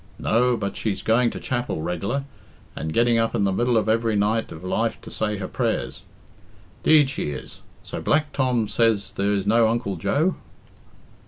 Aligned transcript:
No, 0.17 0.57
but 0.57 0.75
she's 0.75 1.03
going 1.03 1.29
to 1.29 1.39
chapel 1.39 1.83
reg'lar, 1.83 2.23
and 2.75 2.91
getting 2.91 3.19
up 3.19 3.35
in 3.35 3.43
the 3.43 3.51
middle 3.51 3.77
of 3.77 3.87
every 3.87 4.15
night 4.15 4.51
of 4.51 4.63
life 4.63 4.99
to 5.01 5.11
say 5.11 5.37
her 5.37 5.47
prayers. 5.47 6.01
'Deed 6.81 7.07
she 7.11 7.29
is. 7.29 7.61
So 7.83 8.01
Black 8.01 8.33
Tom 8.33 8.67
says 8.67 9.11
there 9.11 9.31
is 9.31 9.45
no 9.45 9.67
Uncle 9.67 9.97
Joe?" 9.97 10.37